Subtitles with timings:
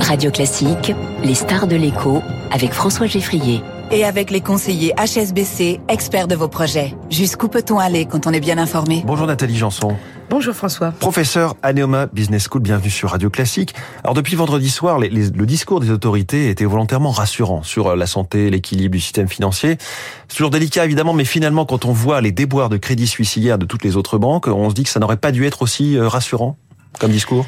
[0.00, 0.92] Radio Classique,
[1.24, 3.62] les stars de l'écho avec François Geffrier.
[3.90, 6.94] Et avec les conseillers HSBC, experts de vos projets.
[7.10, 9.02] Jusqu'où peut-on aller quand on est bien informé?
[9.06, 9.96] Bonjour Nathalie Janson.
[10.30, 10.90] Bonjour François.
[10.90, 13.74] Professeur à Neoma Business School, bienvenue sur Radio Classique.
[14.02, 17.96] Alors depuis vendredi soir, les, les, le discours des autorités était volontairement rassurant sur euh,
[17.96, 19.76] la santé, l'équilibre du système financier.
[20.28, 23.58] C'est toujours délicat évidemment, mais finalement quand on voit les déboires de Crédit Suisse hier
[23.58, 25.96] de toutes les autres banques, on se dit que ça n'aurait pas dû être aussi
[25.96, 26.56] euh, rassurant
[26.98, 27.46] comme discours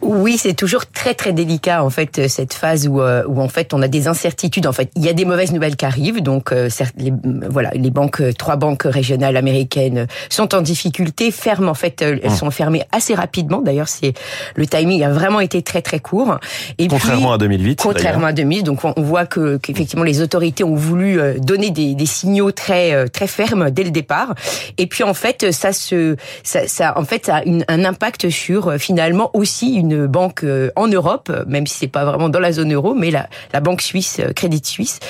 [0.00, 3.48] oui, c'est toujours très très délicat en fait euh, cette phase où euh, où en
[3.48, 4.66] fait on a des incertitudes.
[4.66, 6.22] En fait, il y a des mauvaises nouvelles qui arrivent.
[6.22, 7.12] Donc euh, les,
[7.48, 12.00] voilà, les banques, trois banques régionales américaines sont en difficulté, ferment en fait.
[12.02, 12.30] Elles mmh.
[12.30, 13.60] sont fermées assez rapidement.
[13.60, 14.12] D'ailleurs, c'est
[14.54, 16.38] le timing a vraiment été très très court.
[16.78, 17.80] Et contrairement à 2008.
[17.82, 18.62] Contrairement à 2000.
[18.62, 23.26] Donc on voit que qu'effectivement les autorités ont voulu donner des, des signaux très très
[23.26, 24.34] fermes dès le départ.
[24.78, 28.30] Et puis en fait ça se ça, ça en fait ça a une, un impact
[28.30, 32.40] sur finalement aussi une une banque euh, en Europe, même si c'est pas vraiment dans
[32.40, 35.00] la zone euro, mais la, la banque suisse, euh, Crédit Suisse.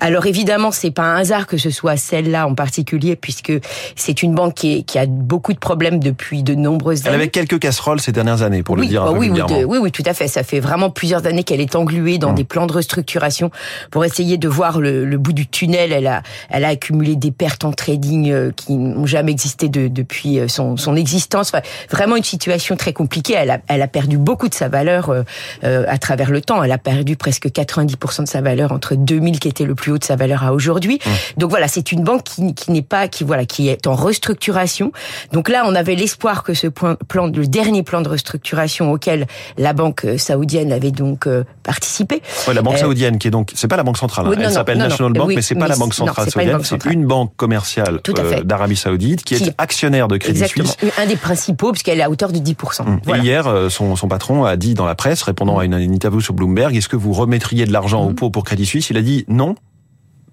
[0.00, 3.52] Alors évidemment, c'est pas un hasard que ce soit celle-là en particulier, puisque
[3.96, 7.14] c'est une banque qui, est, qui, a beaucoup de problèmes depuis de nombreuses années.
[7.14, 9.30] Elle avait quelques casseroles ces dernières années, pour oui, le dire un bah peu oui,
[9.30, 10.28] oui, oui, oui, tout à fait.
[10.28, 12.36] Ça fait vraiment plusieurs années qu'elle est engluée dans mmh.
[12.36, 13.50] des plans de restructuration
[13.90, 15.92] pour essayer de voir le, le, bout du tunnel.
[15.92, 19.88] Elle a, elle a accumulé des pertes en trading euh, qui n'ont jamais existé de,
[19.88, 21.48] depuis son, son existence.
[21.52, 23.34] Enfin, vraiment une situation très compliquée.
[23.36, 25.22] Elle a, elle a perdu beaucoup de sa valeur euh,
[25.64, 26.62] euh, à travers le temps.
[26.62, 29.96] Elle a perdu presque 90% de sa valeur entre 2000 qui était le plus haut
[29.96, 30.98] de sa valeur à aujourd'hui.
[31.02, 31.10] Mmh.
[31.38, 34.92] Donc voilà, c'est une banque qui, qui n'est pas qui voilà qui est en restructuration.
[35.32, 39.26] Donc là, on avait l'espoir que ce plan, plan, le dernier plan de restructuration auquel
[39.56, 41.26] la banque euh, saoudienne avait donc
[41.62, 42.20] participé.
[42.46, 44.26] Ouais, la banque euh, saoudienne qui est donc c'est pas la banque centrale.
[44.26, 44.34] Hein.
[44.38, 46.60] Elle s'appelle National Bank, oui, mais c'est pas la banque centrale saoudienne.
[46.64, 48.00] C'est une banque commerciale
[48.44, 50.68] d'Arabie Saoudite qui, qui, est actionnaire de Crédit exactement.
[50.68, 50.92] Suisse.
[50.98, 52.84] Un des principaux puisqu'elle est à hauteur de 10%.
[52.84, 53.00] Mmh.
[53.04, 53.22] Voilà.
[53.22, 56.34] Et hier, son, son patron a dit dans la presse, répondant à une, interview sur
[56.34, 58.90] Bloomberg, est-ce que vous remettriez de l'argent au pot pour Crédit Suisse?
[58.90, 59.54] Il a dit non,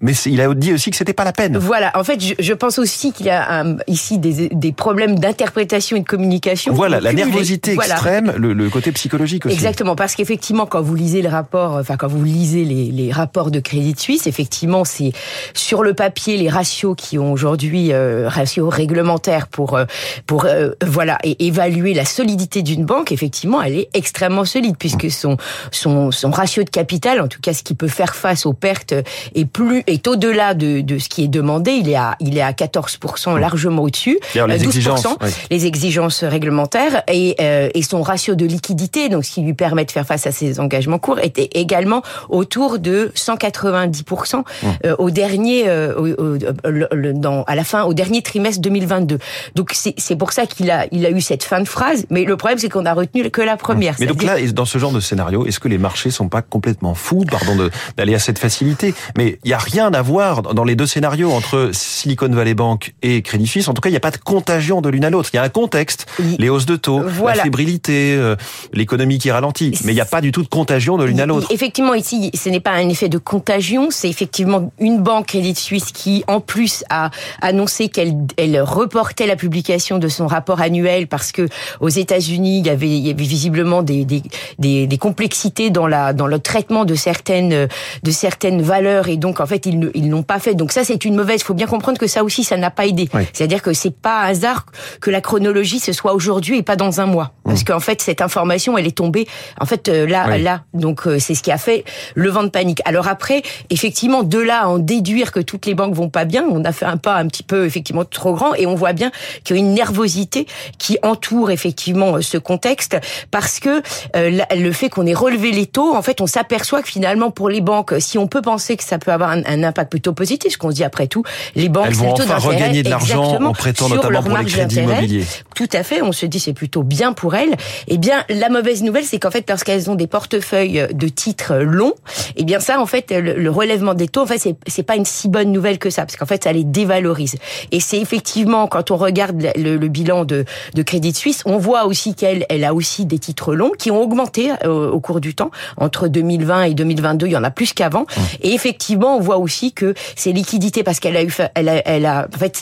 [0.00, 1.56] mais il a dit aussi que c'était pas la peine.
[1.56, 1.90] Voilà.
[1.94, 5.96] En fait, je, je pense aussi qu'il y a un, ici des, des, problèmes d'interprétation
[5.96, 6.74] et de communication.
[6.74, 7.94] Voilà, la nervosité voilà.
[7.94, 9.54] extrême, le, le, côté psychologique aussi.
[9.54, 13.50] Exactement, parce qu'effectivement, quand vous lisez le rapport, enfin quand vous lisez les, les rapports
[13.50, 15.12] de Crédit Suisse, effectivement, c'est
[15.54, 19.84] sur le papier les ratios qui ont aujourd'hui euh, ratios réglementaires pour euh,
[20.26, 23.12] pour euh, voilà et évaluer la solidité d'une banque.
[23.12, 25.36] Effectivement, elle est extrêmement solide puisque son
[25.70, 28.94] son son ratio de capital, en tout cas ce qui peut faire face aux pertes,
[29.34, 31.72] est plus est au-delà de, de, ce qui est demandé.
[31.72, 34.18] Il est à, il est à 14%, largement au-dessus.
[34.34, 35.30] Les 12%, exigences, oui.
[35.50, 39.84] les exigences réglementaires et, euh, et son ratio de liquidité, donc ce qui lui permet
[39.84, 44.66] de faire face à ses engagements courts, était également autour de 190% mmh.
[44.84, 49.18] euh, au dernier, euh, au, au, le, dans, à la fin, au dernier trimestre 2022.
[49.54, 52.06] Donc c'est pour ça qu'il a, il a eu cette fin de phrase.
[52.10, 53.94] Mais le problème, c'est qu'on a retenu que la première.
[53.94, 53.96] Mmh.
[54.00, 56.94] Mais donc là, dans ce genre de scénario, est-ce que les marchés sont pas complètement
[56.94, 57.56] fous, pardon,
[57.96, 58.94] d'aller à cette facilité?
[59.16, 62.54] Mais il y a rien rien à voir dans les deux scénarios entre Silicon Valley
[62.54, 63.68] Bank et Crédit Suisse.
[63.68, 65.28] En tout cas, il n'y a pas de contagion de l'une à l'autre.
[65.34, 66.06] Il y a un contexte,
[66.38, 67.36] les hausses de taux, voilà.
[67.36, 68.36] la fébrilité, euh,
[68.72, 69.78] l'économie qui ralentit.
[69.84, 71.48] Mais il n'y a pas du tout de contagion de l'une à l'autre.
[71.50, 73.88] Effectivement, ici, ce n'est pas un effet de contagion.
[73.90, 77.10] C'est effectivement une banque Crédit Suisse qui, en plus, a
[77.42, 81.48] annoncé qu'elle elle reportait la publication de son rapport annuel parce que
[81.80, 84.22] aux États-Unis, il y avait, il y avait visiblement des, des,
[84.58, 87.68] des, des complexités dans la dans le traitement de certaines
[88.02, 90.54] de certaines valeurs et donc en fait ils, ne, ils n'ont pas fait.
[90.54, 91.40] Donc ça, c'est une mauvaise.
[91.40, 93.08] Il faut bien comprendre que ça aussi, ça n'a pas aidé.
[93.12, 93.22] Oui.
[93.32, 94.66] C'est-à-dire que c'est pas hasard
[95.00, 97.48] que la chronologie ce soit aujourd'hui et pas dans un mois, mmh.
[97.48, 99.26] parce qu'en fait cette information, elle est tombée
[99.60, 100.42] en fait euh, là, oui.
[100.42, 100.62] là.
[100.74, 101.84] Donc euh, c'est ce qui a fait
[102.14, 102.80] le vent de panique.
[102.84, 106.44] Alors après, effectivement, de là à en déduire que toutes les banques vont pas bien,
[106.50, 109.10] on a fait un pas un petit peu effectivement trop grand et on voit bien
[109.44, 110.46] qu'il y a une nervosité
[110.78, 112.96] qui entoure effectivement ce contexte
[113.30, 113.82] parce que
[114.16, 117.48] euh, le fait qu'on ait relevé les taux, en fait, on s'aperçoit que finalement pour
[117.48, 120.52] les banques, si on peut penser que ça peut avoir un, un impact plutôt positif,
[120.52, 121.22] ce qu'on se dit après tout,
[121.54, 125.24] les banques, elles vont enfin regagner de l'argent en prêtant notamment pour les crédits immobiliers.
[125.56, 127.56] Tout à fait, on se dit c'est plutôt bien pour elles.
[127.88, 131.54] Eh bien, la mauvaise nouvelle, c'est qu'en fait, parce qu'elles ont des portefeuilles de titres
[131.56, 131.94] longs,
[132.36, 135.30] eh bien ça, en fait, le, relèvement des taux, en fait, c'est, pas une si
[135.30, 137.36] bonne nouvelle que ça, parce qu'en fait, ça les dévalorise.
[137.72, 140.44] Et c'est effectivement, quand on regarde le, bilan de,
[140.74, 144.02] de Crédit Suisse, on voit aussi qu'elle elle a aussi des titres longs qui ont
[144.02, 145.50] augmenté au, au cours du temps.
[145.78, 148.04] Entre 2020 et 2022, il y en a plus qu'avant.
[148.42, 152.04] Et effectivement, on voit aussi que ses liquidités, parce qu'elle a eu, elle a, elle
[152.04, 152.56] a, en fait,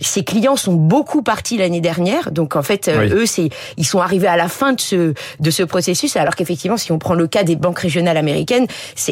[0.00, 2.32] ses, clients sont beaucoup partis l'année dernière.
[2.56, 5.62] En fait, euh, eux, c'est, ils sont arrivés à la fin de ce de ce
[5.62, 6.16] processus.
[6.16, 8.66] Alors qu'effectivement, si on prend le cas des banques régionales américaines,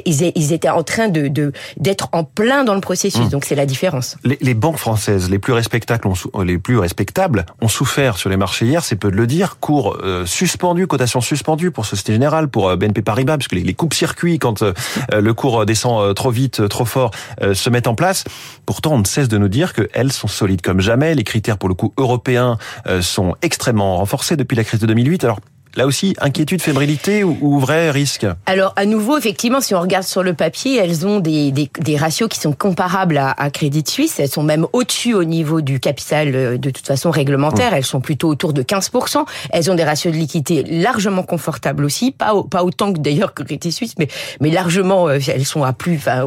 [0.06, 3.26] ils, ils, étaient en train de d'être en plein dans le processus.
[3.26, 3.28] Mmh.
[3.28, 4.16] Donc c'est la différence.
[4.24, 8.36] Les, les, banques françaises, les plus respectables, ont, les plus respectables, ont souffert sur les
[8.36, 8.84] marchés hier.
[8.84, 9.58] C'est peu de le dire.
[9.60, 13.74] Cours euh, suspendu, cotation suspendue pour Société Générale, pour euh, BNP Paribas, puisque les, les
[13.74, 14.72] coupes-circuits quand euh,
[15.12, 17.10] le cours descend trop vite, trop fort,
[17.52, 18.24] se mettent en place.
[18.66, 21.14] Pourtant, on ne cesse de nous dire qu'elles sont solides comme jamais.
[21.14, 22.58] Les critères pour le coup européens
[23.00, 25.24] sont extrêmement renforcés depuis la crise de 2008.
[25.24, 25.40] Alors
[25.76, 30.22] Là aussi, inquiétude, fébrilité ou, vrai risque Alors, à nouveau, effectivement, si on regarde sur
[30.22, 34.18] le papier, elles ont des, des, des ratios qui sont comparables à, à, Crédit Suisse.
[34.18, 37.72] Elles sont même au-dessus au niveau du capital, euh, de toute façon, réglementaire.
[37.72, 37.76] Mmh.
[37.76, 39.24] Elles sont plutôt autour de 15%.
[39.50, 42.10] Elles ont des ratios de liquidité largement confortables aussi.
[42.10, 44.08] Pas, pas autant que d'ailleurs que Crédit Suisse, mais,
[44.40, 46.26] mais largement, euh, elles sont à plus, enfin,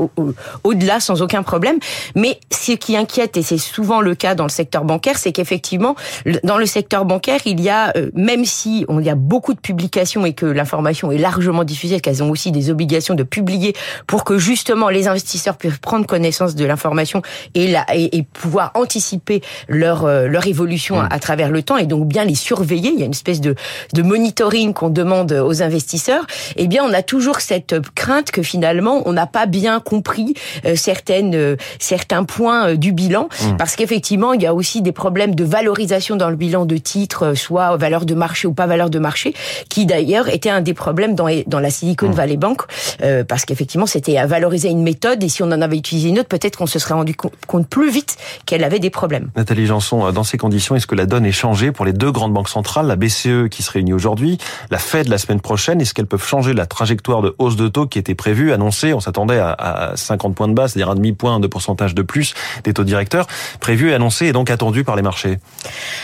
[0.63, 1.77] au-delà, sans aucun problème.
[2.15, 5.95] Mais ce qui inquiète, et c'est souvent le cas dans le secteur bancaire, c'est qu'effectivement,
[6.43, 9.59] dans le secteur bancaire, il y a, euh, même si on y a beaucoup de
[9.59, 13.73] publications et que l'information est largement diffusée, qu'elles ont aussi des obligations de publier
[14.05, 17.21] pour que justement les investisseurs puissent prendre connaissance de l'information
[17.55, 22.07] et, la, et, pouvoir anticiper leur euh, leur évolution à, travers le temps et donc
[22.07, 22.91] bien les surveiller?
[22.93, 23.55] Il y a une espèce de
[23.93, 26.25] de monitoring qu'on demande aux investisseurs.
[26.57, 30.33] Eh bien, on a toujours cette crainte que finalement on n'a pas bien compris
[30.65, 33.57] euh, certaines euh, certains points du bilan mmh.
[33.57, 37.33] parce qu'effectivement il y a aussi des problèmes de valorisation dans le bilan de titres,
[37.33, 39.20] soit valeur de marché ou pas valeur de marché
[39.69, 42.13] qui d'ailleurs était un des problèmes dans, dans la Silicon mmh.
[42.13, 42.61] Valley Bank,
[43.01, 46.19] euh, parce qu'effectivement c'était à valoriser une méthode, et si on en avait utilisé une
[46.19, 49.29] autre, peut-être qu'on se serait rendu compte plus vite qu'elle avait des problèmes.
[49.35, 52.11] Nathalie Janson, euh, dans ces conditions, est-ce que la donne est changée pour les deux
[52.11, 54.37] grandes banques centrales, la BCE qui se réunit aujourd'hui,
[54.69, 57.87] la Fed la semaine prochaine, est-ce qu'elles peuvent changer la trajectoire de hausse de taux
[57.87, 61.47] qui était prévue, annoncée, on s'attendait à, 50 points de base, c'est-à-dire un demi-point de
[61.47, 62.33] pourcentage de plus
[62.63, 63.27] des taux directeurs,
[63.59, 65.39] prévu, annoncé et donc attendu par les marchés?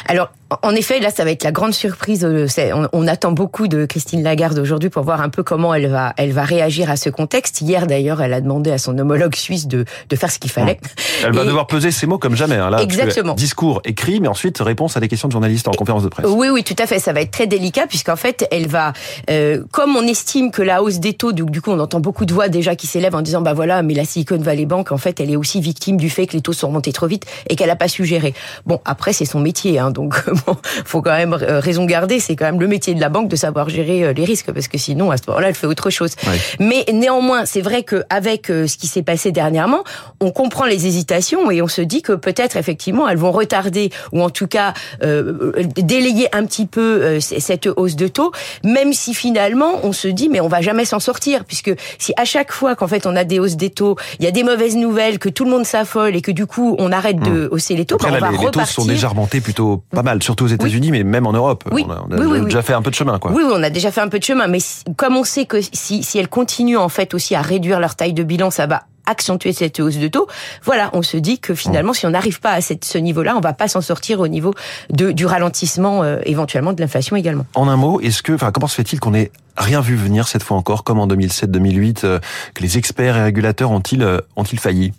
[0.07, 0.29] Alors,
[0.61, 2.23] en effet, là, ça va être la grande surprise.
[2.23, 2.47] Euh,
[2.93, 6.31] on, attend beaucoup de Christine Lagarde aujourd'hui pour voir un peu comment elle va, elle
[6.31, 7.61] va réagir à ce contexte.
[7.61, 10.79] Hier, d'ailleurs, elle a demandé à son homologue suisse de, de faire ce qu'il fallait.
[11.23, 12.55] Elle va devoir peser ses mots comme jamais.
[12.55, 13.33] Hein, là, Exactement.
[13.33, 16.25] Discours écrit, mais ensuite réponse à des questions de journalistes en conférence de presse.
[16.29, 16.99] Oui, oui, tout à fait.
[16.99, 18.93] Ça va être très délicat puisqu'en fait, elle va,
[19.29, 22.25] euh, comme on estime que la hausse des taux, du, du coup, on entend beaucoup
[22.25, 24.97] de voix déjà qui s'élèvent en disant, bah voilà, mais la Silicon Valley Bank, en
[24.97, 27.55] fait, elle est aussi victime du fait que les taux sont montés trop vite et
[27.55, 28.33] qu'elle a pas su gérer.
[28.65, 32.35] Bon, après, c'est son métier, hein, donc bon, faut quand même euh, raison garder, c'est
[32.35, 34.77] quand même le métier de la banque de savoir gérer euh, les risques, parce que
[34.77, 36.11] sinon, à ce moment-là, elle fait autre chose.
[36.59, 39.83] Mais néanmoins, c'est vrai qu'avec euh, ce qui s'est passé dernièrement,
[40.19, 44.21] on comprend les hésitations et on se dit que peut-être, effectivement, elles vont retarder, ou
[44.21, 44.73] en tout cas,
[45.03, 48.31] euh, délayer un petit peu cette hausse de taux,
[48.63, 52.25] même si finalement, on se dit, mais on va jamais s'en sortir, puisque si à
[52.25, 54.75] chaque fois qu'en fait on a des hausses des taux, il y a des mauvaises
[54.75, 57.49] nouvelles, que tout le monde s'affole et que du coup, on arrête de mmh.
[57.51, 58.61] hausser les taux, Après, ben, on va les, repartir.
[58.61, 61.63] les taux sont déjà remontés plutôt pas mal, surtout aux États-Unis, mais même en Europe.
[61.71, 61.85] Oui.
[61.87, 63.31] On a, déjà fait un peu de chemin, quoi.
[63.31, 64.59] Oui, on a déjà fait un peu de chemin, mais
[64.97, 68.11] comme on sait que si, si elles continuent en fait aussi à réduire leur taille
[68.11, 70.27] de bilan, ça va accentuer cette hausse de taux.
[70.65, 73.39] Voilà, on se dit que finalement, si on n'arrive pas à cette, ce niveau-là, on
[73.39, 74.53] va pas s'en sortir au niveau
[74.89, 77.45] de, du ralentissement, euh, éventuellement de l'inflation également.
[77.55, 80.43] En un mot, est-ce que, enfin, comment se fait-il qu'on ait rien vu venir cette
[80.43, 82.19] fois encore, comme en 2007-2008, euh,
[82.53, 84.91] que les experts et régulateurs ont-ils euh, ont-ils failli?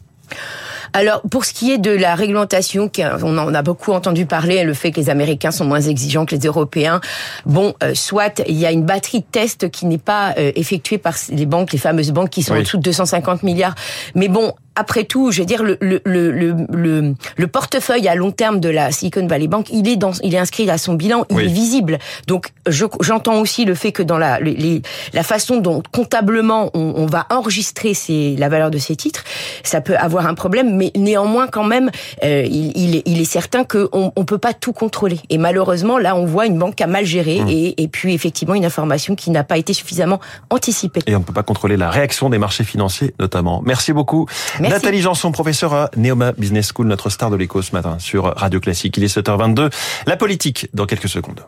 [0.93, 2.91] Alors, pour ce qui est de la réglementation,
[3.23, 6.35] on en a beaucoup entendu parler, le fait que les Américains sont moins exigeants que
[6.35, 7.01] les Européens.
[7.47, 10.99] Bon, euh, soit il y a une batterie de tests qui n'est pas euh, effectuée
[10.99, 13.75] par les banques, les fameuses banques qui sont en dessous de 250 milliards.
[14.15, 18.31] Mais bon, après tout, je veux dire, le, le, le, le, le portefeuille à long
[18.31, 21.25] terme de la Silicon Valley Bank, il est, dans, il est inscrit à son bilan,
[21.31, 21.99] il est visible.
[22.27, 24.83] Donc, j'entends aussi le fait que dans la, les,
[25.13, 29.25] la façon dont comptablement on, on va enregistrer ces, la valeur de ces titres,
[29.65, 31.91] ça peut avoir un problème, mais néanmoins, quand même,
[32.23, 35.19] euh, il, il, est, il est certain qu'on on peut pas tout contrôler.
[35.29, 37.49] Et malheureusement, là, on voit une banque qui a mal géré mmh.
[37.49, 41.01] et, et puis effectivement une information qui n'a pas été suffisamment anticipée.
[41.07, 43.63] Et on ne peut pas contrôler la réaction des marchés financiers, notamment.
[43.65, 44.27] Merci beaucoup.
[44.69, 48.61] Nathalie Janson, professeur à Neoma Business School, notre star de l'écho ce matin sur Radio
[48.61, 48.97] Classique.
[48.97, 49.71] Il est 7h22.
[50.07, 51.45] La politique dans quelques secondes.